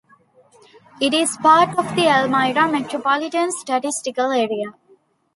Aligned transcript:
It 0.99 1.13
is 1.13 1.37
part 1.37 1.77
of 1.77 1.95
the 1.95 2.07
Elmira 2.07 2.67
Metropolitan 2.67 3.51
Statistical 3.51 4.31
Area. 4.31 4.73